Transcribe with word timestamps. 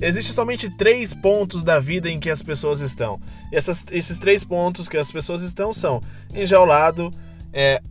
Existem 0.00 0.34
somente 0.34 0.70
três 0.70 1.12
pontos 1.12 1.62
da 1.62 1.78
vida 1.78 2.10
em 2.10 2.18
que 2.18 2.30
as 2.30 2.42
pessoas 2.42 2.80
estão. 2.80 3.20
E 3.52 3.56
essas, 3.56 3.84
esses 3.90 4.18
três 4.18 4.44
pontos 4.44 4.88
que 4.88 4.96
as 4.96 5.12
pessoas 5.12 5.42
estão 5.42 5.72
são 5.72 6.02
enjaulado, 6.34 7.12
é, 7.52 7.82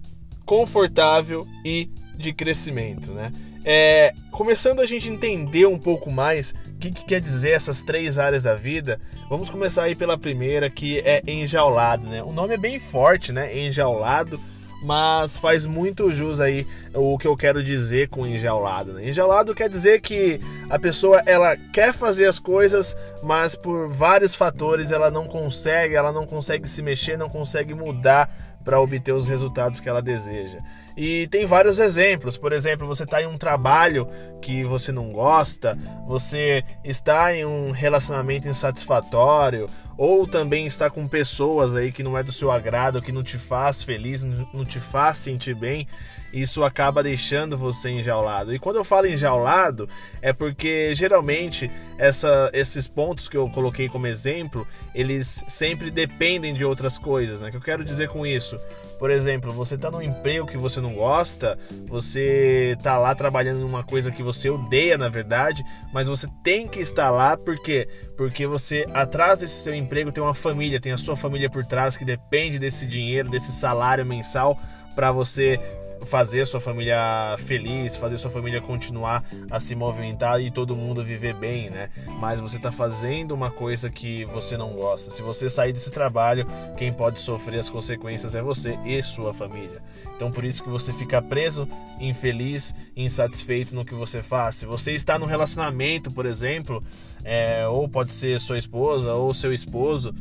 confortável 0.45 1.47
e 1.63 1.89
de 2.17 2.33
crescimento, 2.33 3.11
né? 3.11 3.31
É, 3.63 4.13
começando 4.31 4.79
a 4.79 4.85
gente 4.85 5.09
entender 5.09 5.67
um 5.67 5.77
pouco 5.77 6.09
mais 6.09 6.55
o 6.67 6.77
que, 6.79 6.91
que, 6.91 7.03
quer 7.05 7.21
dizer 7.21 7.51
essas 7.51 7.81
três 7.81 8.17
áreas 8.17 8.43
da 8.43 8.55
vida, 8.55 8.99
vamos 9.29 9.49
começar 9.49 9.83
aí 9.83 9.95
pela 9.95 10.17
primeira, 10.17 10.69
que 10.69 10.99
é 10.99 11.21
enjaulado, 11.27 12.07
né? 12.07 12.23
O 12.23 12.31
nome 12.31 12.53
é 12.53 12.57
bem 12.57 12.79
forte, 12.79 13.31
né? 13.31 13.57
Enjaulado, 13.57 14.39
mas 14.81 15.37
faz 15.37 15.65
muito 15.65 16.11
jus 16.11 16.39
aí 16.39 16.65
o 16.93 17.17
que 17.17 17.27
eu 17.27 17.35
quero 17.35 17.63
dizer 17.63 18.09
com 18.09 18.25
enjaulado. 18.25 18.93
Né? 18.93 19.09
Enjaulado 19.09 19.53
quer 19.53 19.69
dizer 19.69 20.01
que 20.01 20.39
a 20.69 20.79
pessoa 20.79 21.21
ela 21.25 21.55
quer 21.73 21.93
fazer 21.93 22.25
as 22.25 22.39
coisas, 22.39 22.95
mas 23.21 23.55
por 23.55 23.89
vários 23.89 24.35
fatores 24.35 24.91
ela 24.91 25.11
não 25.11 25.25
consegue, 25.25 25.95
ela 25.95 26.11
não 26.11 26.25
consegue 26.25 26.67
se 26.67 26.81
mexer, 26.81 27.17
não 27.17 27.29
consegue 27.29 27.73
mudar 27.73 28.29
para 28.63 28.79
obter 28.79 29.13
os 29.13 29.27
resultados 29.27 29.79
que 29.79 29.89
ela 29.89 30.01
deseja. 30.01 30.59
E 30.95 31.27
tem 31.27 31.45
vários 31.45 31.79
exemplos. 31.79 32.37
Por 32.37 32.51
exemplo, 32.51 32.85
você 32.85 33.03
está 33.03 33.21
em 33.21 33.25
um 33.25 33.37
trabalho 33.37 34.07
que 34.41 34.63
você 34.63 34.91
não 34.91 35.09
gosta, 35.09 35.77
você 36.07 36.63
está 36.83 37.33
em 37.33 37.45
um 37.45 37.71
relacionamento 37.71 38.47
insatisfatório, 38.47 39.67
ou 39.99 40.25
também 40.25 40.65
está 40.65 40.89
com 40.89 41.05
pessoas 41.05 41.75
aí 41.75 41.91
que 41.91 42.01
não 42.01 42.17
é 42.17 42.23
do 42.23 42.31
seu 42.31 42.49
agrado, 42.49 43.01
que 43.01 43.11
não 43.11 43.21
te 43.21 43.37
faz 43.37 43.83
feliz, 43.83 44.23
não 44.23 44.63
te 44.63 44.79
faz 44.79 45.17
sentir 45.17 45.53
bem, 45.53 45.85
isso 46.31 46.63
acaba 46.63 47.03
deixando 47.03 47.57
você 47.57 47.89
enjaulado. 47.89 48.55
E 48.55 48.59
quando 48.59 48.77
eu 48.77 48.85
falo 48.85 49.07
enjaulado, 49.07 49.89
é 50.21 50.31
porque 50.31 50.95
geralmente 50.95 51.69
essa, 51.97 52.49
esses 52.53 52.87
pontos 52.87 53.27
que 53.27 53.35
eu 53.35 53.49
coloquei 53.49 53.89
como 53.89 54.07
exemplo, 54.07 54.65
eles 54.95 55.43
sempre 55.49 55.91
dependem 55.91 56.53
de 56.53 56.63
outras 56.63 56.97
coisas, 56.97 57.41
né? 57.41 57.49
O 57.49 57.51
que 57.51 57.57
eu 57.57 57.61
quero 57.61 57.83
dizer 57.83 58.07
com 58.07 58.25
isso? 58.25 58.57
Por 58.99 59.09
exemplo, 59.09 59.53
você 59.53 59.75
está 59.75 59.89
num 59.89 60.01
emprego 60.01 60.45
que 60.45 60.57
você 60.57 60.81
não 60.81 60.93
gosta, 60.93 61.57
você 61.87 62.75
está 62.77 62.97
lá 62.97 63.15
trabalhando 63.15 63.61
numa 63.61 63.81
coisa 63.81 64.11
que 64.11 64.21
você 64.21 64.49
odeia, 64.49 64.97
na 64.97 65.07
verdade, 65.07 65.63
mas 65.93 66.09
você 66.09 66.27
tem 66.43 66.67
que 66.67 66.79
estar 66.79 67.09
lá 67.09 67.37
porque 67.37 67.87
porque 68.17 68.45
você 68.45 68.85
atrás 68.93 69.39
desse 69.39 69.63
seu 69.63 69.73
emprego 69.73 70.11
tem 70.11 70.21
uma 70.21 70.33
família, 70.33 70.81
tem 70.81 70.91
a 70.91 70.97
sua 70.97 71.15
família 71.15 71.49
por 71.49 71.63
trás 71.65 71.95
que 71.95 72.03
depende 72.03 72.59
desse 72.59 72.85
dinheiro, 72.85 73.29
desse 73.29 73.53
salário 73.53 74.05
mensal 74.05 74.59
para 74.93 75.13
você 75.13 75.57
fazer 76.05 76.45
sua 76.45 76.59
família 76.59 77.35
feliz, 77.39 77.95
fazer 77.97 78.17
sua 78.17 78.31
família 78.31 78.61
continuar 78.61 79.23
a 79.49 79.59
se 79.59 79.75
movimentar 79.75 80.41
e 80.41 80.51
todo 80.51 80.75
mundo 80.75 81.03
viver 81.03 81.33
bem, 81.33 81.69
né? 81.69 81.89
Mas 82.19 82.39
você 82.39 82.57
está 82.57 82.71
fazendo 82.71 83.31
uma 83.31 83.51
coisa 83.51 83.89
que 83.89 84.25
você 84.25 84.57
não 84.57 84.73
gosta. 84.73 85.11
Se 85.11 85.21
você 85.21 85.49
sair 85.49 85.73
desse 85.73 85.91
trabalho, 85.91 86.45
quem 86.77 86.91
pode 86.91 87.19
sofrer 87.19 87.59
as 87.59 87.69
consequências 87.69 88.35
é 88.35 88.41
você 88.41 88.77
e 88.85 89.01
sua 89.01 89.33
família. 89.33 89.81
Então 90.15 90.31
por 90.31 90.45
isso 90.45 90.63
que 90.63 90.69
você 90.69 90.93
fica 90.93 91.21
preso, 91.21 91.67
infeliz, 91.99 92.73
insatisfeito 92.95 93.75
no 93.75 93.85
que 93.85 93.93
você 93.93 94.21
faz. 94.21 94.55
Se 94.55 94.65
você 94.65 94.93
está 94.93 95.17
num 95.17 95.25
relacionamento, 95.25 96.11
por 96.11 96.25
exemplo, 96.25 96.83
é, 97.23 97.67
ou 97.67 97.87
pode 97.87 98.13
ser 98.13 98.39
sua 98.39 98.57
esposa 98.57 99.13
ou 99.13 99.33
seu 99.33 99.53
esposo, 99.53 100.13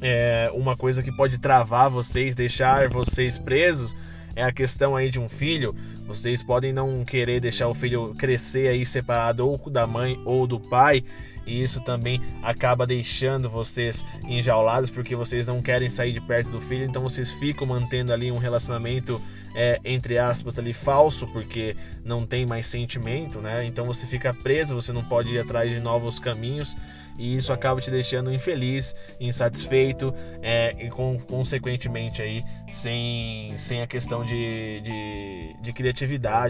é, 0.00 0.50
uma 0.52 0.76
coisa 0.76 1.02
que 1.02 1.12
pode 1.12 1.38
travar 1.38 1.88
vocês, 1.88 2.34
deixar 2.34 2.88
vocês 2.88 3.38
presos 3.38 3.94
é 4.34 4.42
a 4.42 4.52
questão 4.52 4.96
aí 4.96 5.10
de 5.10 5.18
um 5.18 5.28
filho. 5.28 5.74
Vocês 6.14 6.42
podem 6.42 6.74
não 6.74 7.04
querer 7.06 7.40
deixar 7.40 7.68
o 7.68 7.74
filho 7.74 8.14
crescer 8.18 8.68
aí 8.68 8.84
separado 8.84 9.48
ou 9.48 9.58
da 9.70 9.86
mãe 9.86 10.20
ou 10.26 10.46
do 10.46 10.60
pai, 10.60 11.02
e 11.46 11.62
isso 11.62 11.80
também 11.80 12.20
acaba 12.42 12.86
deixando 12.86 13.48
vocês 13.48 14.04
enjaulados 14.28 14.90
porque 14.90 15.16
vocês 15.16 15.46
não 15.46 15.62
querem 15.62 15.88
sair 15.88 16.12
de 16.12 16.20
perto 16.20 16.50
do 16.50 16.60
filho, 16.60 16.84
então 16.84 17.02
vocês 17.02 17.32
ficam 17.32 17.66
mantendo 17.66 18.12
ali 18.12 18.30
um 18.30 18.36
relacionamento 18.36 19.20
é, 19.54 19.80
entre 19.84 20.18
aspas 20.18 20.58
ali 20.58 20.72
falso 20.72 21.26
porque 21.28 21.74
não 22.04 22.26
tem 22.26 22.44
mais 22.44 22.66
sentimento, 22.66 23.40
né? 23.40 23.64
Então 23.64 23.86
você 23.86 24.06
fica 24.06 24.34
preso, 24.34 24.74
você 24.74 24.92
não 24.92 25.02
pode 25.02 25.30
ir 25.30 25.38
atrás 25.38 25.70
de 25.70 25.80
novos 25.80 26.18
caminhos. 26.18 26.76
E 27.18 27.36
isso 27.36 27.52
acaba 27.52 27.80
te 27.80 27.90
deixando 27.90 28.32
infeliz, 28.32 28.94
insatisfeito 29.20 30.14
é, 30.40 30.74
e 30.78 30.88
com, 30.88 31.18
consequentemente 31.18 32.22
aí 32.22 32.42
sem, 32.68 33.52
sem 33.58 33.82
a 33.82 33.86
questão 33.86 34.24
de, 34.24 34.80
de, 34.80 35.56
de 35.60 35.72
criatividade 35.74 36.01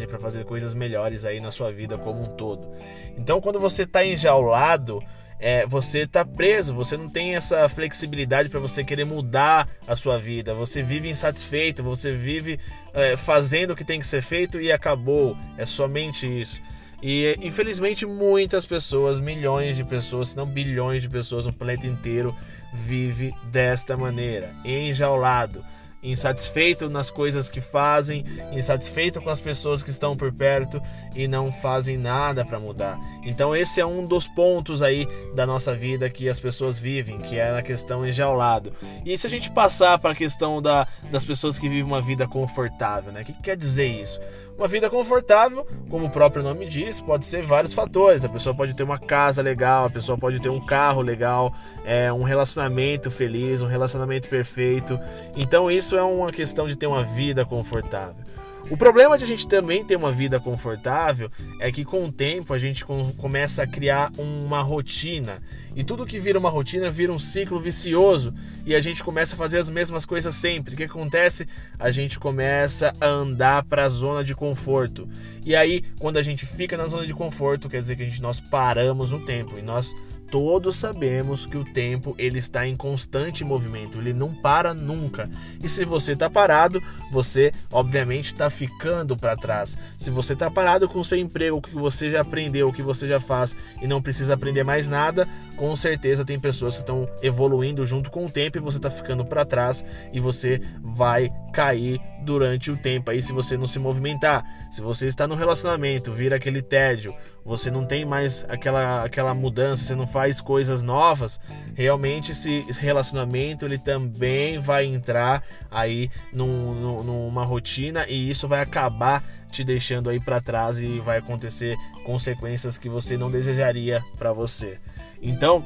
para 0.07 0.19
fazer 0.19 0.45
coisas 0.45 0.75
melhores 0.75 1.25
aí 1.25 1.41
na 1.41 1.51
sua 1.51 1.73
vida 1.73 1.99
como 1.99 2.23
um 2.23 2.37
todo. 2.37 2.71
Então 3.17 3.41
quando 3.41 3.61
você 3.61 3.83
está 3.83 4.05
enjaulado 4.05 5.03
é, 5.43 5.67
você 5.67 6.03
está 6.03 6.25
preso, 6.25 6.73
você 6.73 6.97
não 6.97 7.09
tem 7.09 7.35
essa 7.35 7.69
flexibilidade 7.69 8.49
para 8.49 8.61
você 8.61 8.85
querer 8.85 9.05
mudar 9.05 9.69
a 9.89 9.97
sua 9.97 10.17
vida. 10.17 10.55
Você 10.55 10.85
vive 10.85 11.09
insatisfeito, 11.09 11.83
você 11.83 12.13
vive 12.13 12.61
é, 12.95 13.17
fazendo 13.17 13.73
o 13.73 13.77
que 13.77 13.85
tem 13.85 13.99
que 13.99 14.07
ser 14.07 14.23
feito 14.23 14.61
e 14.61 14.71
acabou. 14.71 15.37
É 15.59 15.67
somente 15.67 16.29
isso. 16.29 16.63
E 17.03 17.37
infelizmente 17.43 18.07
muitas 18.07 18.65
pessoas, 18.65 19.19
milhões 19.19 19.77
de 19.77 19.83
pessoas, 19.83 20.29
se 20.29 20.37
não 20.37 20.47
bilhões 20.47 21.03
de 21.03 21.09
pessoas 21.09 21.45
no 21.45 21.53
planeta 21.53 21.89
inteiro 21.89 22.33
vive 22.73 23.35
desta 23.51 23.97
maneira, 23.97 24.55
enjaulado 24.65 25.65
insatisfeito 26.03 26.91
nas 26.91 27.11
coisas 27.11 27.49
que 27.49 27.61
fazem, 27.61 28.25
insatisfeito 28.51 29.21
com 29.21 29.31
as 29.31 29.41
pessoas 29.41 29.83
que 29.83 29.91
estão 29.91 30.17
por 30.17 30.33
perto 30.33 30.83
e 31.15 31.29
não 31.29 31.53
fazem 31.53 31.97
nada 31.97 32.45
para 32.45 32.59
mudar. 32.59 32.99
Então 33.23 33.55
esse 33.55 33.81
é 33.81 33.87
um 33.87 34.05
dos 34.05 34.27
pontos 34.27 34.83
aí 34.83 35.07
da 35.35 35.47
nossa 35.47 35.75
vida 35.75 36.11
que 36.11 36.29
as 36.29 36.41
pessoas 36.41 36.79
vivem, 36.79 37.19
que 37.19 37.39
é 37.39 37.53
na 37.53 37.63
questão 37.63 38.07
enjaulado. 38.07 38.73
E 39.05 39.17
se 39.17 39.27
a 39.27 39.31
gente 39.31 39.51
passar 39.51 39.99
para 39.99 40.11
a 40.11 40.17
questão 40.17 40.61
da, 40.61 40.87
das 41.11 41.25
pessoas 41.25 41.59
que 41.59 41.69
vivem 41.69 41.85
uma 41.85 42.01
vida 42.01 42.27
confortável, 42.27 43.13
né? 43.13 43.23
O 43.23 43.25
que, 43.25 43.33
que 43.33 43.43
quer 43.43 43.57
dizer 43.57 43.87
isso? 43.87 44.19
Uma 44.57 44.69
vida 44.69 44.91
confortável, 44.91 45.67
como 45.89 46.07
o 46.07 46.11
próprio 46.11 46.43
nome 46.43 46.67
diz, 46.67 47.01
pode 47.01 47.25
ser 47.25 47.43
vários 47.43 47.73
fatores. 47.73 48.25
A 48.25 48.29
pessoa 48.29 48.55
pode 48.55 48.75
ter 48.75 48.83
uma 48.83 48.99
casa 48.99 49.43
legal, 49.43 49.87
a 49.87 49.91
pessoa 49.91 50.17
pode 50.19 50.41
ter 50.41 50.51
um 50.51 50.65
carro 50.65 51.01
legal, 51.01 51.53
é, 51.85 52.13
um 52.13 52.23
relacionamento 52.23 53.11
feliz, 53.11 53.63
um 53.63 53.67
relacionamento 53.67 54.29
perfeito. 54.29 55.01
Então 55.35 55.71
isso 55.71 55.92
é 55.97 56.03
uma 56.03 56.31
questão 56.31 56.67
de 56.67 56.77
ter 56.77 56.87
uma 56.87 57.03
vida 57.03 57.45
confortável. 57.45 58.25
O 58.71 58.77
problema 58.77 59.19
de 59.19 59.25
a 59.25 59.27
gente 59.27 59.47
também 59.47 59.85
ter 59.85 59.97
uma 59.97 60.13
vida 60.13 60.41
confortável 60.41 61.31
é 61.61 61.71
que 61.71 61.85
com 61.85 62.05
o 62.05 62.13
tempo 62.13 62.55
a 62.55 62.59
gente 62.59 62.85
começa 62.85 63.63
a 63.63 63.67
criar 63.67 64.11
uma 64.17 64.63
rotina. 64.63 65.43
E 65.75 65.83
tudo 65.85 66.07
que 66.07 66.19
vira 66.19 66.39
uma 66.39 66.49
rotina 66.49 66.91
vira 66.91 67.13
um 67.13 67.19
ciclo 67.19 67.61
vicioso 67.61 68.33
e 68.65 68.75
a 68.75 68.81
gente 68.81 69.03
começa 69.03 69.35
a 69.35 69.39
fazer 69.39 69.59
as 69.59 69.69
mesmas 69.69 70.07
coisas 70.07 70.35
sempre. 70.35 70.75
O 70.75 70.77
que 70.77 70.85
acontece? 70.85 71.47
A 71.79 71.91
gente 71.91 72.19
começa 72.19 72.95
a 73.01 73.07
andar 73.07 73.65
para 73.65 73.85
a 73.85 73.89
zona 73.89 74.23
de 74.25 74.35
conforto. 74.35 75.09
E 75.45 75.55
aí, 75.57 75.85
quando 75.99 76.17
a 76.17 76.23
gente 76.23 76.47
fica 76.47 76.77
na 76.77 76.87
zona 76.87 77.05
de 77.05 77.13
conforto, 77.13 77.69
quer 77.69 77.81
dizer 77.81 77.97
que 77.97 78.03
a 78.03 78.07
gente 78.07 78.23
nós 78.23 78.41
paramos 78.41 79.11
no 79.11 79.21
tempo 79.21 79.59
e 79.59 79.63
nós 79.63 79.95
todos 80.33 80.79
sabemos 80.79 81.45
que 81.45 81.59
o 81.59 81.65
tempo 81.75 82.15
ele 82.17 82.39
está 82.39 82.67
em 82.67 82.75
constante 82.75 83.45
movimento, 83.45 83.99
ele 83.99 84.15
não 84.15 84.33
para 84.33 84.73
nunca. 84.73 85.29
E 85.63 85.69
se 85.69 85.85
você 85.85 86.15
está 86.15 86.31
parado, 86.31 86.83
você 87.11 87.53
obviamente 87.71 88.29
está 88.29 88.49
ficando 88.49 89.15
para 89.15 89.37
trás. 89.37 89.77
Se 89.99 90.11
você 90.11 90.33
está 90.33 90.51
parado 90.51 90.89
com 90.89 91.01
o 91.01 91.05
seu 91.05 91.19
emprego, 91.19 91.59
o 91.59 91.61
que 91.61 91.75
você 91.75 92.09
já 92.09 92.23
aprendeu, 92.23 92.67
o 92.67 92.73
que 92.73 92.81
você 92.81 93.07
já 93.07 93.21
faz 93.21 93.55
e 93.83 93.87
não 93.87 94.01
precisa 94.01 94.33
aprender 94.33 94.65
mais 94.65 94.89
nada, 94.89 95.29
com 95.55 95.77
certeza 95.77 96.25
tem 96.25 96.41
pessoas 96.41 96.77
que 96.77 96.81
estão 96.81 97.07
evoluindo 97.23 97.85
junto 97.85 98.11
com 98.11 98.25
o 98.25 98.31
tempo 98.31 98.57
e 98.57 98.61
você 98.61 98.79
está 98.79 98.89
ficando 98.89 99.27
para 99.27 99.45
trás 99.45 99.85
e 100.15 100.19
você 100.19 100.63
vai 100.83 101.29
cair 101.53 102.01
durante 102.23 102.71
o 102.71 102.77
tempo 102.77 103.11
aí 103.11 103.21
se 103.21 103.33
você 103.33 103.57
não 103.57 103.67
se 103.67 103.79
movimentar. 103.79 104.45
Se 104.71 104.81
você 104.81 105.07
está 105.07 105.27
no 105.27 105.35
relacionamento, 105.35 106.13
vira 106.13 106.37
aquele 106.37 106.63
tédio, 106.63 107.15
você 107.45 107.71
não 107.71 107.85
tem 107.85 108.05
mais 108.05 108.47
aquela, 108.49 109.05
aquela 109.05 109.35
mudança, 109.35 109.83
você 109.83 109.95
não 109.95 110.07
faz 110.07 110.41
coisas 110.41 110.83
novas, 110.83 111.41
realmente 111.75 112.33
esse, 112.33 112.65
relacionamento 112.81 113.65
ele 113.65 113.79
também 113.79 114.59
vai 114.59 114.87
entrar 114.87 115.43
aí 115.71 116.11
num, 116.33 116.73
num, 116.75 117.03
numa 117.03 117.45
rotina 117.45 118.07
e 118.09 118.31
isso 118.31 118.47
vai 118.47 118.61
acabar 118.61 119.23
te 119.51 119.63
deixando 119.63 120.09
aí 120.09 120.19
para 120.19 120.41
trás 120.41 120.79
e 120.79 120.99
vai 121.01 121.19
acontecer 121.19 121.77
consequências 122.05 122.79
que 122.79 122.89
você 122.89 123.17
não 123.19 123.31
desejaria 123.31 124.03
para 124.17 124.33
você. 124.33 124.79
Então, 125.21 125.65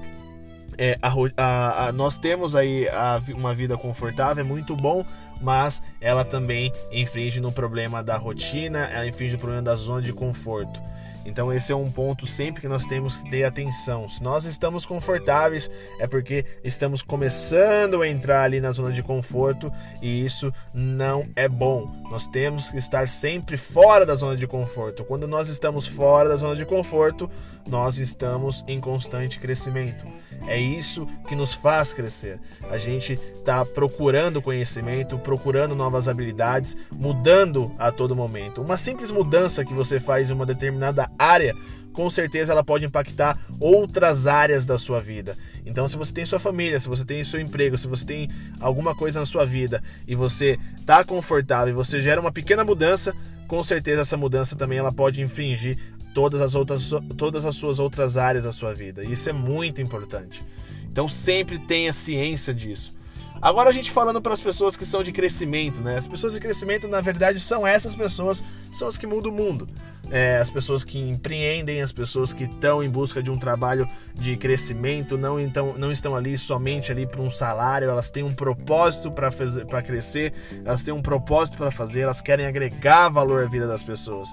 é, 0.78 0.98
a, 1.00 1.12
a, 1.36 1.88
a, 1.88 1.92
nós 1.92 2.18
temos 2.18 2.54
aí 2.54 2.86
uma 3.34 3.54
vida 3.54 3.78
confortável, 3.78 4.44
é 4.44 4.46
muito 4.46 4.76
bom, 4.76 5.04
mas 5.40 5.82
ela 6.00 6.24
também 6.24 6.72
infringe 6.90 7.40
no 7.40 7.52
problema 7.52 8.02
da 8.02 8.16
rotina, 8.16 8.86
ela 8.86 9.06
infringe 9.06 9.34
no 9.34 9.38
problema 9.38 9.62
da 9.62 9.76
zona 9.76 10.02
de 10.02 10.12
conforto. 10.12 10.80
Então 11.26 11.52
esse 11.52 11.72
é 11.72 11.76
um 11.76 11.90
ponto 11.90 12.26
sempre 12.26 12.62
que 12.62 12.68
nós 12.68 12.86
temos 12.86 13.20
que 13.20 13.30
ter 13.30 13.44
atenção. 13.44 14.08
Se 14.08 14.22
nós 14.22 14.44
estamos 14.44 14.86
confortáveis, 14.86 15.70
é 15.98 16.06
porque 16.06 16.46
estamos 16.62 17.02
começando 17.02 18.00
a 18.00 18.08
entrar 18.08 18.42
ali 18.42 18.60
na 18.60 18.70
zona 18.70 18.92
de 18.92 19.02
conforto 19.02 19.70
e 20.00 20.24
isso 20.24 20.52
não 20.72 21.28
é 21.34 21.48
bom. 21.48 21.90
Nós 22.10 22.26
temos 22.26 22.70
que 22.70 22.78
estar 22.78 23.08
sempre 23.08 23.56
fora 23.56 24.06
da 24.06 24.14
zona 24.14 24.36
de 24.36 24.46
conforto. 24.46 25.04
Quando 25.04 25.26
nós 25.26 25.48
estamos 25.48 25.86
fora 25.86 26.28
da 26.28 26.36
zona 26.36 26.54
de 26.54 26.64
conforto, 26.64 27.28
nós 27.66 27.98
estamos 27.98 28.64
em 28.68 28.80
constante 28.80 29.40
crescimento. 29.40 30.06
É 30.46 30.58
isso 30.58 31.06
que 31.28 31.34
nos 31.34 31.52
faz 31.52 31.92
crescer. 31.92 32.38
A 32.70 32.78
gente 32.78 33.18
está 33.38 33.64
procurando 33.64 34.40
conhecimento, 34.40 35.18
procurando 35.18 35.74
novas 35.74 36.08
habilidades, 36.08 36.76
mudando 36.92 37.74
a 37.78 37.90
todo 37.90 38.14
momento. 38.14 38.62
Uma 38.62 38.76
simples 38.76 39.10
mudança 39.10 39.64
que 39.64 39.74
você 39.74 39.98
faz 39.98 40.30
em 40.30 40.32
uma 40.32 40.46
determinada 40.46 41.10
área, 41.18 41.54
com 41.92 42.10
certeza 42.10 42.52
ela 42.52 42.62
pode 42.62 42.84
impactar 42.84 43.38
outras 43.58 44.26
áreas 44.26 44.66
da 44.66 44.76
sua 44.76 45.00
vida. 45.00 45.36
Então, 45.64 45.88
se 45.88 45.96
você 45.96 46.12
tem 46.12 46.26
sua 46.26 46.38
família, 46.38 46.78
se 46.78 46.88
você 46.88 47.04
tem 47.04 47.24
seu 47.24 47.40
emprego, 47.40 47.78
se 47.78 47.88
você 47.88 48.04
tem 48.04 48.28
alguma 48.60 48.94
coisa 48.94 49.20
na 49.20 49.26
sua 49.26 49.46
vida 49.46 49.82
e 50.06 50.14
você 50.14 50.58
está 50.78 51.02
confortável 51.02 51.72
e 51.72 51.76
você 51.76 52.00
gera 52.00 52.20
uma 52.20 52.30
pequena 52.30 52.62
mudança, 52.62 53.14
com 53.48 53.64
certeza 53.64 54.02
essa 54.02 54.16
mudança 54.16 54.54
também 54.54 54.78
ela 54.78 54.92
pode 54.92 55.22
infringir 55.22 55.78
todas 56.12 56.40
as 56.40 56.54
outras 56.54 56.90
todas 57.16 57.44
as 57.44 57.54
suas 57.56 57.78
outras 57.78 58.16
áreas 58.16 58.44
da 58.44 58.52
sua 58.52 58.74
vida. 58.74 59.02
Isso 59.02 59.30
é 59.30 59.32
muito 59.32 59.80
importante. 59.80 60.42
Então 60.90 61.08
sempre 61.08 61.58
tenha 61.58 61.92
ciência 61.92 62.52
disso. 62.52 62.94
Agora 63.40 63.70
a 63.70 63.72
gente 63.72 63.90
falando 63.90 64.20
para 64.20 64.32
as 64.32 64.40
pessoas 64.40 64.76
que 64.76 64.84
são 64.84 65.02
de 65.02 65.12
crescimento, 65.12 65.80
né? 65.80 65.96
As 65.96 66.06
pessoas 66.06 66.32
de 66.32 66.40
crescimento, 66.40 66.88
na 66.88 67.00
verdade, 67.00 67.38
são 67.38 67.66
essas 67.66 67.94
pessoas, 67.94 68.42
são 68.72 68.88
as 68.88 68.96
que 68.96 69.06
mudam 69.06 69.30
o 69.30 69.34
mundo. 69.34 69.68
É, 70.10 70.38
as 70.38 70.50
pessoas 70.50 70.84
que 70.84 70.98
empreendem, 70.98 71.80
as 71.80 71.92
pessoas 71.92 72.32
que 72.32 72.44
estão 72.44 72.82
em 72.82 72.88
busca 72.88 73.22
de 73.22 73.30
um 73.30 73.36
trabalho 73.36 73.88
de 74.14 74.36
crescimento, 74.36 75.18
não, 75.18 75.38
então, 75.38 75.74
não 75.76 75.90
estão 75.90 76.14
ali 76.14 76.38
somente 76.38 76.92
ali 76.92 77.06
para 77.06 77.20
um 77.20 77.30
salário, 77.30 77.90
elas 77.90 78.10
têm 78.10 78.22
um 78.22 78.32
propósito 78.32 79.10
para 79.10 79.82
crescer, 79.82 80.32
elas 80.64 80.82
têm 80.82 80.94
um 80.94 81.02
propósito 81.02 81.58
para 81.58 81.72
fazer, 81.72 82.02
elas 82.02 82.20
querem 82.20 82.46
agregar 82.46 83.08
valor 83.08 83.42
à 83.42 83.46
vida 83.46 83.66
das 83.66 83.82
pessoas. 83.82 84.28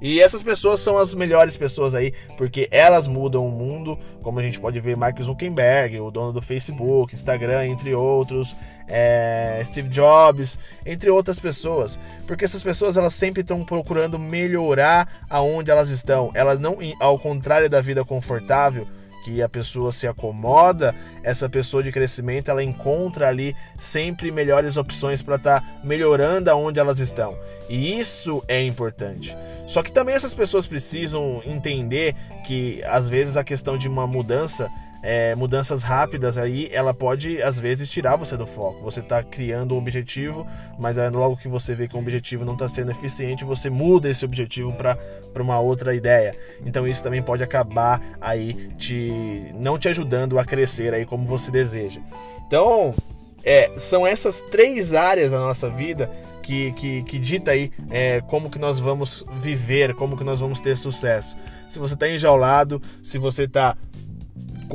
E 0.00 0.20
essas 0.20 0.42
pessoas 0.42 0.80
são 0.80 0.98
as 0.98 1.14
melhores 1.14 1.56
pessoas 1.56 1.94
aí, 1.94 2.12
porque 2.36 2.68
elas 2.70 3.06
mudam 3.06 3.46
o 3.46 3.50
mundo, 3.50 3.98
como 4.22 4.38
a 4.38 4.42
gente 4.42 4.60
pode 4.60 4.78
ver 4.80 4.96
Mark 4.96 5.20
Zuckerberg, 5.20 6.00
o 6.00 6.10
dono 6.10 6.32
do 6.32 6.42
Facebook, 6.42 7.14
Instagram, 7.14 7.66
entre 7.66 7.94
outros, 7.94 8.56
é, 8.88 9.62
Steve 9.64 9.88
Jobs, 9.88 10.58
entre 10.84 11.10
outras 11.10 11.40
pessoas. 11.40 11.98
Porque 12.26 12.44
essas 12.44 12.62
pessoas 12.62 12.96
elas 12.96 13.14
sempre 13.14 13.40
estão 13.42 13.64
procurando 13.64 14.18
melhorar 14.18 15.08
aonde 15.28 15.70
elas 15.70 15.90
estão. 15.90 16.30
Elas 16.34 16.58
não, 16.58 16.78
ao 17.00 17.18
contrário 17.18 17.70
da 17.70 17.80
vida 17.80 18.04
confortável, 18.04 18.86
que 19.24 19.42
a 19.42 19.48
pessoa 19.48 19.90
se 19.90 20.06
acomoda, 20.06 20.94
essa 21.22 21.48
pessoa 21.48 21.82
de 21.82 21.90
crescimento 21.90 22.50
ela 22.50 22.62
encontra 22.62 23.28
ali 23.28 23.56
sempre 23.78 24.30
melhores 24.30 24.76
opções 24.76 25.22
para 25.22 25.36
estar 25.36 25.60
tá 25.62 25.66
melhorando 25.82 26.50
aonde 26.50 26.78
elas 26.78 26.98
estão. 26.98 27.36
E 27.68 27.98
isso 27.98 28.42
é 28.46 28.62
importante. 28.62 29.36
Só 29.66 29.82
que 29.82 29.90
também 29.90 30.14
essas 30.14 30.34
pessoas 30.34 30.66
precisam 30.66 31.40
entender 31.46 32.14
que 32.46 32.84
às 32.84 33.08
vezes 33.08 33.38
a 33.38 33.42
questão 33.42 33.78
de 33.78 33.88
uma 33.88 34.06
mudança 34.06 34.70
é, 35.04 35.34
mudanças 35.34 35.82
rápidas 35.82 36.38
aí, 36.38 36.70
ela 36.72 36.94
pode 36.94 37.42
às 37.42 37.60
vezes 37.60 37.90
tirar 37.90 38.16
você 38.16 38.38
do 38.38 38.46
foco. 38.46 38.82
Você 38.82 39.00
está 39.00 39.22
criando 39.22 39.74
um 39.74 39.78
objetivo, 39.78 40.46
mas 40.78 40.96
aí, 40.96 41.10
logo 41.10 41.36
que 41.36 41.46
você 41.46 41.74
vê 41.74 41.86
que 41.86 41.94
o 41.94 41.98
objetivo 41.98 42.42
não 42.42 42.54
está 42.54 42.66
sendo 42.66 42.90
eficiente, 42.90 43.44
você 43.44 43.68
muda 43.68 44.08
esse 44.08 44.24
objetivo 44.24 44.72
para 44.72 44.96
uma 45.42 45.60
outra 45.60 45.94
ideia. 45.94 46.34
Então 46.64 46.88
isso 46.88 47.02
também 47.02 47.20
pode 47.20 47.42
acabar 47.42 48.00
aí 48.18 48.54
te 48.78 49.52
não 49.54 49.78
te 49.78 49.88
ajudando 49.90 50.38
a 50.38 50.44
crescer 50.44 50.94
aí 50.94 51.04
como 51.04 51.26
você 51.26 51.50
deseja. 51.50 52.00
Então 52.46 52.94
é, 53.44 53.72
são 53.76 54.06
essas 54.06 54.40
três 54.50 54.94
áreas 54.94 55.32
da 55.32 55.38
nossa 55.38 55.68
vida 55.68 56.10
que, 56.42 56.72
que, 56.72 57.02
que, 57.02 57.18
dita 57.18 57.50
aí 57.50 57.70
é, 57.90 58.22
como 58.22 58.50
que 58.50 58.58
nós 58.58 58.78
vamos 58.78 59.24
viver, 59.38 59.94
como 59.94 60.16
que 60.16 60.24
nós 60.24 60.40
vamos 60.40 60.60
ter 60.60 60.76
sucesso. 60.76 61.36
Se 61.68 61.78
você 61.78 61.92
está 61.92 62.08
enjaulado, 62.08 62.80
se 63.02 63.18
você 63.18 63.44
está 63.44 63.76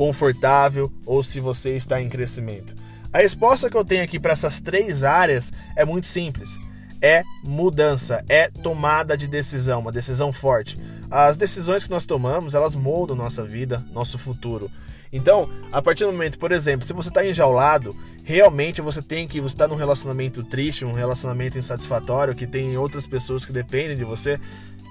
confortável 0.00 0.90
ou 1.04 1.22
se 1.22 1.40
você 1.40 1.76
está 1.76 2.00
em 2.00 2.08
crescimento? 2.08 2.74
A 3.12 3.18
resposta 3.18 3.68
que 3.68 3.76
eu 3.76 3.84
tenho 3.84 4.02
aqui 4.02 4.18
para 4.18 4.32
essas 4.32 4.58
três 4.58 5.04
áreas 5.04 5.52
é 5.76 5.84
muito 5.84 6.06
simples. 6.06 6.58
É 7.02 7.22
mudança, 7.44 8.24
é 8.26 8.48
tomada 8.48 9.14
de 9.14 9.28
decisão, 9.28 9.80
uma 9.80 9.92
decisão 9.92 10.32
forte. 10.32 10.80
As 11.10 11.36
decisões 11.36 11.84
que 11.84 11.90
nós 11.90 12.06
tomamos, 12.06 12.54
elas 12.54 12.74
moldam 12.74 13.14
nossa 13.14 13.44
vida, 13.44 13.84
nosso 13.92 14.16
futuro. 14.16 14.70
Então, 15.12 15.50
a 15.70 15.82
partir 15.82 16.06
do 16.06 16.12
momento, 16.12 16.38
por 16.38 16.50
exemplo, 16.50 16.86
se 16.86 16.94
você 16.94 17.10
está 17.10 17.26
enjaulado, 17.26 17.94
realmente 18.24 18.80
você 18.80 19.02
tem 19.02 19.28
que, 19.28 19.38
você 19.38 19.54
está 19.54 19.68
num 19.68 19.74
relacionamento 19.74 20.42
triste, 20.42 20.86
um 20.86 20.94
relacionamento 20.94 21.58
insatisfatório, 21.58 22.34
que 22.34 22.46
tem 22.46 22.74
outras 22.78 23.06
pessoas 23.06 23.44
que 23.44 23.52
dependem 23.52 23.98
de 23.98 24.04
você, 24.04 24.40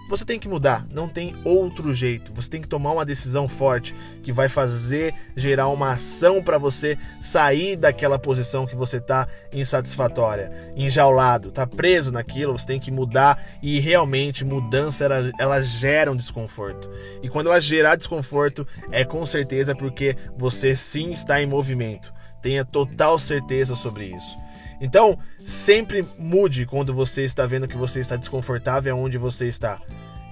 você 0.10 0.26
tem 0.26 0.40
que 0.40 0.50
mudar, 0.50 0.88
não 0.92 1.08
tem 1.08 1.36
outro 1.46 1.94
jeito. 1.94 2.34
Você 2.34 2.50
tem 2.50 2.62
que 2.62 2.68
tomar 2.68 2.94
uma 2.94 3.06
decisão 3.06 3.48
forte 3.48 3.94
que 4.24 4.32
vai 4.32 4.50
fazer 4.50 5.14
gerar 5.36 5.68
uma 5.68 5.92
ação 5.92 6.42
para 6.42 6.58
você 6.58 6.98
sair 7.22 7.76
daquela 7.76 8.18
posição 8.18 8.66
que 8.66 8.76
você 8.76 8.98
está 8.98 9.28
insatisfatória, 9.54 10.52
enjaulado, 10.76 11.52
tá 11.52 11.68
preso 11.68 12.12
naquilo. 12.12 12.58
Você 12.58 12.66
tem 12.66 12.80
que 12.80 12.90
mudar 12.90 13.40
e 13.62 13.80
realmente 13.80 14.44
mudança 14.44 15.06
ela, 15.06 15.32
ela 15.40 15.62
gera 15.62 16.12
um 16.12 16.18
desconforto. 16.18 16.90
E 17.22 17.30
quando 17.30 17.48
ela 17.48 17.62
gerar 17.62 17.96
desconforto, 17.96 18.68
é 18.92 19.06
com 19.06 19.24
certeza 19.28 19.76
porque 19.76 20.16
você 20.36 20.76
sim 20.76 21.12
está 21.12 21.40
em 21.40 21.46
movimento. 21.46 22.12
Tenha 22.42 22.66
total 22.66 23.20
certeza 23.20 23.76
sobre 23.76 24.06
isso. 24.06 24.36
Então, 24.82 25.18
sempre 25.44 26.06
mude 26.18 26.66
quando 26.66 26.94
você 26.94 27.24
está 27.24 27.46
vendo 27.46 27.68
que 27.68 27.78
você 27.78 28.00
está 28.00 28.16
desconfortável 28.16 28.98
onde 28.98 29.18
você 29.18 29.48
está. 29.48 29.82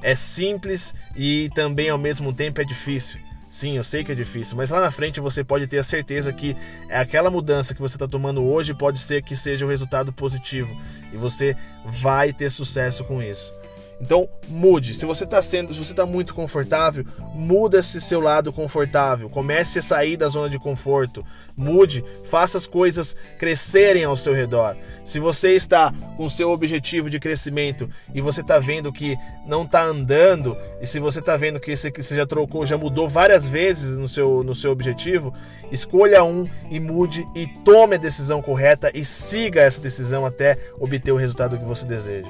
É 0.02 0.16
simples 0.16 0.94
e 1.16 1.50
também 1.56 1.90
ao 1.90 1.98
mesmo 1.98 2.32
tempo 2.32 2.62
é 2.62 2.64
difícil. 2.64 3.20
Sim, 3.50 3.78
eu 3.78 3.84
sei 3.84 4.04
que 4.04 4.12
é 4.12 4.16
difícil, 4.16 4.58
mas 4.58 4.72
lá 4.72 4.82
na 4.82 4.92
frente 4.92 5.22
você 5.22 5.42
pode 5.42 5.68
ter 5.68 5.78
a 5.78 5.84
certeza 5.84 6.34
que 6.34 6.56
aquela 6.90 7.30
mudança 7.30 7.74
que 7.74 7.80
você 7.80 7.96
está 7.96 8.06
tomando 8.06 8.44
hoje 8.44 8.74
pode 8.74 9.00
ser 9.00 9.24
que 9.24 9.38
seja 9.38 9.64
o 9.64 9.68
um 9.68 9.72
resultado 9.72 10.12
positivo 10.12 10.76
e 11.14 11.18
você 11.18 11.56
vai 11.86 12.34
ter 12.34 12.50
sucesso 12.50 13.06
com 13.06 13.22
isso. 13.22 13.54
Então 14.00 14.30
mude. 14.48 14.94
Se 14.94 15.06
você 15.06 15.24
está 15.24 15.42
sendo, 15.42 15.74
se 15.74 15.84
você 15.84 15.92
está 15.92 16.06
muito 16.06 16.34
confortável, 16.34 17.06
muda 17.34 17.80
esse 17.80 18.00
seu 18.00 18.20
lado 18.20 18.54
confortável. 18.54 19.30
Comece 19.30 19.80
a 19.80 19.82
sair 19.82 20.16
da 20.16 20.28
zona 20.28 20.50
de 20.50 20.60
conforto. 20.60 21.26
Mude, 21.56 22.04
faça 22.24 22.58
as 22.58 22.68
coisas 22.68 23.16
crescerem 23.40 24.04
ao 24.04 24.16
seu 24.16 24.34
redor. 24.34 24.76
Se 25.04 25.20
você 25.20 25.54
está 25.54 25.94
com 26.16 26.30
seu 26.30 26.52
objetivo 26.52 27.10
de 27.10 27.20
crescimento 27.20 27.90
e 28.14 28.22
você 28.22 28.42
está 28.42 28.60
vendo 28.60 28.94
que 28.94 29.18
não 29.48 29.64
está 29.64 29.84
andando, 29.84 30.58
e 30.82 30.86
se 30.86 31.00
você 31.00 31.20
está 31.20 31.36
vendo 31.36 31.60
que 31.60 31.76
você 31.76 31.92
já 32.16 32.26
trocou, 32.26 32.66
já 32.66 32.78
mudou 32.78 33.10
várias 33.10 33.50
vezes 33.50 33.98
no 33.98 34.08
seu, 34.08 34.44
no 34.44 34.54
seu 34.54 34.72
objetivo, 34.72 35.34
escolha 35.72 36.24
um 36.24 36.48
e 36.70 36.80
mude 36.80 37.26
e 37.34 37.48
tome 37.64 37.96
a 37.96 38.00
decisão 38.00 38.42
correta 38.42 38.92
e 38.94 39.04
siga 39.04 39.62
essa 39.62 39.82
decisão 39.82 40.26
até 40.26 40.58
obter 40.80 41.12
o 41.12 41.18
resultado 41.18 41.58
que 41.58 41.66
você 41.66 41.86
deseja. 41.86 42.30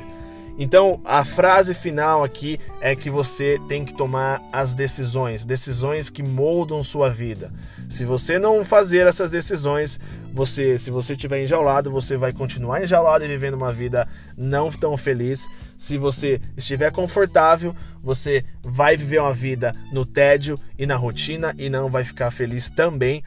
Então, 0.60 1.00
a 1.06 1.24
frase 1.24 1.76
final 1.76 2.24
aqui 2.24 2.60
é 2.82 2.96
que 2.96 3.10
você 3.10 3.60
tem 3.68 3.86
que 3.86 3.94
tomar 3.94 4.42
as 4.52 4.74
decisões, 4.74 5.46
decisões 5.46 6.10
que 6.10 6.24
moldam 6.24 6.82
sua 6.82 7.10
vida. 7.10 7.54
Se 7.88 8.04
você 8.04 8.40
não 8.40 8.66
fazer 8.66 9.06
essas 9.06 9.30
decisões, 9.30 10.00
você, 10.34 10.78
se 10.78 10.90
você 10.90 11.14
estiver 11.14 11.44
enjaulado, 11.44 11.92
você 11.92 12.18
vai 12.18 12.34
continuar 12.34 12.84
enjaulado 12.84 13.24
e 13.24 13.28
vivendo 13.28 13.54
uma 13.54 13.72
vida 13.72 14.08
não 14.36 14.72
tão 14.72 14.98
feliz. 14.98 15.48
Se 15.78 15.96
você 15.98 16.42
estiver 16.56 16.92
confortável, 16.92 17.76
você 18.02 18.44
vai 18.64 18.98
viver 18.98 19.20
uma 19.20 19.34
vida 19.34 19.76
no 19.92 20.06
tédio 20.06 20.60
e 20.78 20.88
na 20.88 20.96
rotina 20.96 21.54
e 21.58 21.70
não 21.70 21.90
vai 21.90 22.04
ficar 22.04 22.32
feliz 22.32 22.68
também. 22.70 23.24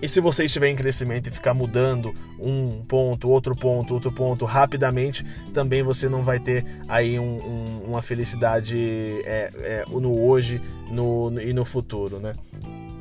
E 0.00 0.08
se 0.08 0.20
você 0.20 0.44
estiver 0.44 0.68
em 0.68 0.76
crescimento 0.76 1.28
e 1.28 1.30
ficar 1.30 1.54
mudando 1.54 2.12
um 2.38 2.82
ponto, 2.86 3.30
outro 3.30 3.56
ponto, 3.56 3.94
outro 3.94 4.12
ponto 4.12 4.44
rapidamente, 4.44 5.24
também 5.54 5.82
você 5.82 6.08
não 6.08 6.22
vai 6.22 6.38
ter 6.38 6.64
aí 6.86 7.18
um, 7.18 7.24
um, 7.24 7.84
uma 7.88 8.02
felicidade 8.02 8.76
é, 9.24 9.50
é, 9.58 9.84
no 9.88 10.20
hoje 10.20 10.60
no, 10.90 11.30
no, 11.30 11.40
e 11.40 11.52
no 11.52 11.64
futuro, 11.64 12.20
né? 12.20 12.34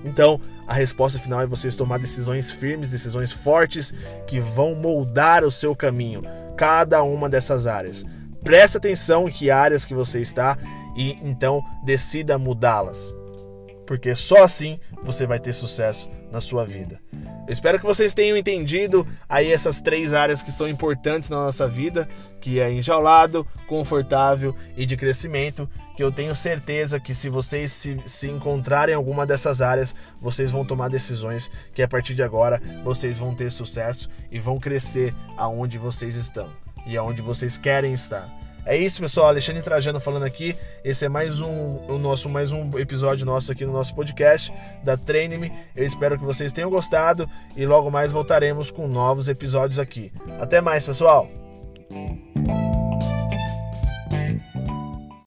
Então, 0.06 0.40
a 0.68 0.74
resposta 0.74 1.20
final 1.20 1.42
é 1.42 1.48
vocês 1.48 1.76
tomar 1.76 1.98
decisões 2.00 2.52
firmes, 2.52 2.90
decisões 2.90 3.32
fortes 3.32 3.94
que 4.28 4.40
vão 4.40 4.76
moldar 4.76 5.44
o 5.44 5.52
seu 5.52 5.76
caminho, 5.76 6.22
cada 6.56 7.04
uma 7.04 7.28
dessas 7.28 7.68
áreas. 7.68 8.06
Preste 8.44 8.78
atenção 8.78 9.28
em 9.28 9.32
que 9.32 9.50
áreas 9.50 9.84
que 9.84 9.96
você 9.96 10.22
está 10.22 10.58
e 10.96 11.18
então 11.24 11.62
decida 11.84 12.38
mudá-las. 12.38 13.16
Porque 13.86 14.16
só 14.16 14.44
assim 14.44 14.80
você 15.04 15.26
vai 15.26 15.40
ter 15.40 15.54
sucesso 15.54 16.10
na 16.32 16.42
sua 16.42 16.66
vida. 16.66 17.00
Eu 17.48 17.54
espero 17.54 17.80
que 17.80 17.86
vocês 17.86 18.14
tenham 18.14 18.36
entendido 18.36 19.08
aí 19.30 19.52
essas 19.52 19.80
três 19.80 20.14
áreas 20.14 20.42
que 20.42 20.52
são 20.52 20.68
importantes 20.68 21.30
na 21.30 21.38
nossa 21.38 21.68
vida, 21.68 22.10
que 22.42 22.60
é 22.60 22.72
enjaulado, 22.72 23.48
confortável 23.68 24.56
e 24.76 24.86
de 24.86 24.98
crescimento, 24.98 25.70
que 25.96 26.04
eu 26.04 26.12
tenho 26.12 26.36
certeza 26.36 27.00
que 27.00 27.14
se 27.14 27.30
vocês 27.30 27.72
se, 27.72 28.02
se 28.06 28.30
encontrarem 28.30 28.94
em 28.94 28.96
alguma 28.96 29.26
dessas 29.26 29.62
áreas, 29.62 29.96
vocês 30.20 30.50
vão 30.50 30.66
tomar 30.66 30.90
decisões 30.90 31.50
que 31.74 31.84
a 31.84 31.88
partir 31.88 32.16
de 32.16 32.24
agora 32.24 32.62
vocês 32.84 33.18
vão 33.18 33.36
ter 33.36 33.52
sucesso 33.52 34.10
e 34.32 34.40
vão 34.40 34.60
crescer 34.60 35.14
aonde 35.38 35.78
vocês 35.78 36.16
estão 36.16 36.50
e 36.86 36.98
aonde 36.98 37.22
vocês 37.22 37.58
querem 37.58 37.94
estar. 37.94 38.45
É 38.66 38.76
isso, 38.76 39.00
pessoal. 39.00 39.28
Alexandre 39.28 39.62
Trajano 39.62 40.00
falando 40.00 40.24
aqui. 40.24 40.56
Esse 40.84 41.06
é 41.06 41.10
mais 41.10 41.40
um 41.40 41.78
o 41.88 42.00
nosso 42.00 42.28
mais 42.28 42.52
um 42.52 42.78
episódio 42.80 43.26
nosso 43.26 43.52
aqui 43.52 43.64
no 43.64 43.72
nosso 43.72 43.94
podcast 43.94 44.52
da 44.84 44.98
Treine-me. 44.98 45.52
Eu 45.76 45.86
espero 45.86 46.18
que 46.18 46.26
vocês 46.26 46.52
tenham 46.52 46.70
gostado 46.70 47.30
e 47.56 47.66
logo 47.66 47.92
mais 47.92 48.12
voltaremos 48.12 48.72
com 48.72 48.88
novos 48.88 49.30
episódios 49.30 49.78
aqui. 49.78 50.12
Até 50.40 50.62
mais, 50.62 50.86
pessoal. 50.86 51.45